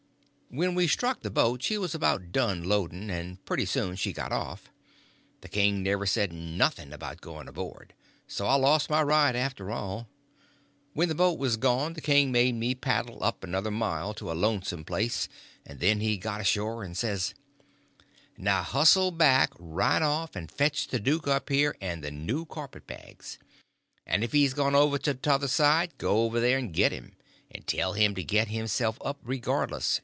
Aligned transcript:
When 0.53 0.75
we 0.75 0.85
struck 0.85 1.21
the 1.21 1.29
boat 1.31 1.63
she 1.63 1.77
was 1.77 1.95
about 1.95 2.33
done 2.33 2.65
loading, 2.65 3.09
and 3.09 3.41
pretty 3.45 3.63
soon 3.65 3.95
she 3.95 4.11
got 4.11 4.33
off. 4.33 4.69
The 5.39 5.47
king 5.47 5.81
never 5.81 6.05
said 6.05 6.33
nothing 6.33 6.91
about 6.91 7.21
going 7.21 7.47
aboard, 7.47 7.93
so 8.27 8.45
I 8.47 8.55
lost 8.55 8.89
my 8.89 9.01
ride, 9.01 9.37
after 9.37 9.71
all. 9.71 10.09
When 10.91 11.07
the 11.07 11.15
boat 11.15 11.39
was 11.39 11.55
gone 11.55 11.93
the 11.93 12.01
king 12.01 12.33
made 12.33 12.55
me 12.55 12.75
paddle 12.75 13.23
up 13.23 13.45
another 13.45 13.71
mile 13.71 14.13
to 14.15 14.29
a 14.29 14.33
lonesome 14.35 14.83
place, 14.83 15.29
and 15.65 15.79
then 15.79 16.01
he 16.01 16.17
got 16.17 16.41
ashore 16.41 16.83
and 16.83 16.97
says: 16.97 17.33
"Now 18.37 18.61
hustle 18.61 19.11
back, 19.11 19.51
right 19.57 20.01
off, 20.01 20.35
and 20.35 20.51
fetch 20.51 20.89
the 20.89 20.99
duke 20.99 21.29
up 21.29 21.47
here, 21.47 21.77
and 21.79 22.03
the 22.03 22.11
new 22.11 22.43
carpet 22.43 22.85
bags. 22.85 23.39
And 24.05 24.21
if 24.21 24.33
he's 24.33 24.53
gone 24.53 24.75
over 24.75 24.97
to 24.97 25.13
t'other 25.13 25.47
side, 25.47 25.97
go 25.97 26.23
over 26.25 26.41
there 26.41 26.57
and 26.57 26.73
git 26.73 26.91
him. 26.91 27.15
And 27.51 27.65
tell 27.65 27.93
him 27.93 28.15
to 28.15 28.23
git 28.25 28.49
himself 28.49 28.97
up 28.99 29.17
regardless. 29.23 29.99